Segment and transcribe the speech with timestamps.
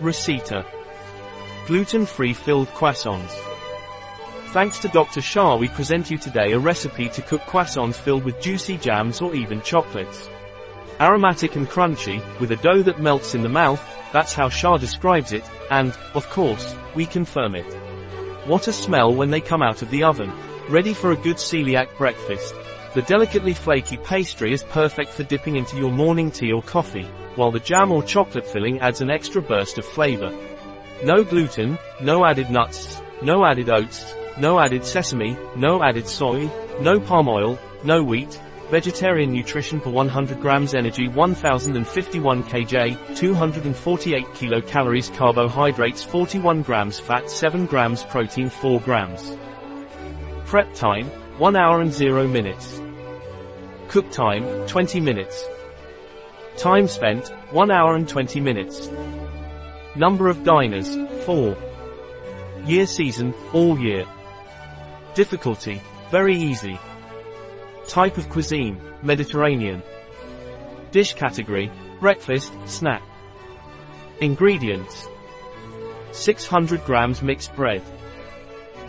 [0.00, 0.64] Receta.
[1.66, 3.36] Gluten-free filled croissants.
[4.52, 5.20] Thanks to Dr.
[5.20, 9.34] Schär we present you today a recipe to cook croissants filled with juicy jams or
[9.34, 10.28] even chocolates.
[11.00, 13.82] Aromatic and crunchy, with a dough that melts in the mouth,
[14.12, 17.72] that's how Schär describes it, and, of course, we confirm it.
[18.46, 20.32] What a smell when they come out of the oven.
[20.68, 22.54] Ready for a good celiac breakfast.
[22.94, 27.50] The delicately flaky pastry is perfect for dipping into your morning tea or coffee, while
[27.50, 30.30] the jam or chocolate filling adds an extra burst of flavor.
[31.04, 37.00] No gluten, no added nuts, no added oats, no added sesame, no added soy, no
[37.00, 46.02] palm oil, no wheat, vegetarian nutrition per 100 grams energy 1051 kj, 248 kilocalories carbohydrates
[46.02, 49.36] 41 grams fat 7 grams protein 4 grams.
[50.46, 51.06] Prep time,
[51.38, 52.80] 1 hour and 0 minutes.
[53.88, 55.46] Cook time, 20 minutes.
[56.56, 58.90] Time spent, 1 hour and 20 minutes.
[59.96, 61.56] Number of diners, 4.
[62.66, 64.06] Year season, all year.
[65.14, 65.80] Difficulty,
[66.10, 66.78] very easy.
[67.88, 69.82] Type of cuisine, Mediterranean.
[70.92, 73.02] Dish category, breakfast, snack.
[74.20, 75.08] Ingredients.
[76.12, 77.82] 600 grams mixed bread.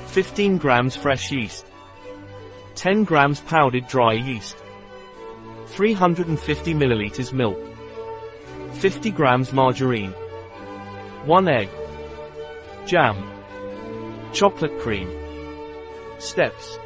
[0.08, 1.66] 15 grams fresh yeast.
[2.76, 4.63] 10 grams powdered dry yeast.
[5.74, 7.58] 350 milliliters milk.
[8.74, 10.12] 50 grams margarine.
[11.26, 11.68] 1 egg.
[12.86, 13.18] Jam.
[14.34, 15.10] Chocolate cream.
[16.20, 16.78] Steps.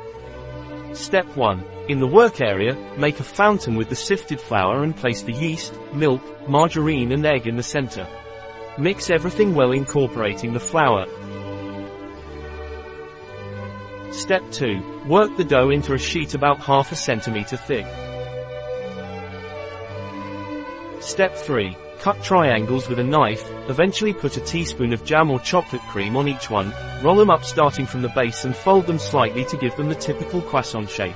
[0.94, 1.66] Step 1.
[1.90, 5.74] In the work area, make a fountain with the sifted flour and place the yeast,
[5.94, 8.08] milk, margarine and egg in the center.
[8.78, 11.06] Mix everything well incorporating the flour.
[14.14, 15.04] Step 2.
[15.10, 17.86] Work the dough into a sheet about half a centimeter thick.
[21.08, 21.74] Step 3.
[22.00, 26.28] Cut triangles with a knife, eventually put a teaspoon of jam or chocolate cream on
[26.28, 29.74] each one, roll them up starting from the base and fold them slightly to give
[29.78, 31.16] them the typical croissant shape.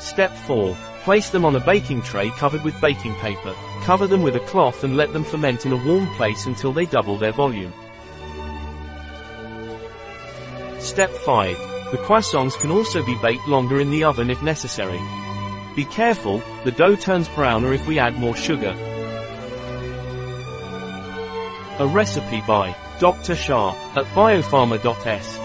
[0.00, 0.76] Step 4.
[1.04, 3.54] Place them on a baking tray covered with baking paper.
[3.84, 6.86] Cover them with a cloth and let them ferment in a warm place until they
[6.86, 7.72] double their volume.
[10.80, 11.56] Step 5.
[11.92, 15.00] The croissants can also be baked longer in the oven if necessary.
[15.74, 18.74] Be careful, the dough turns browner if we add more sugar.
[21.80, 23.34] A recipe by Dr.
[23.34, 25.43] Schär at biopharma.s.